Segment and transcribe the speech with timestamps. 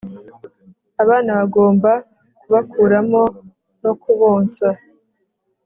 [1.03, 1.91] abana bagomba
[2.39, 3.23] Kubakuramo
[3.83, 4.67] no kubonsa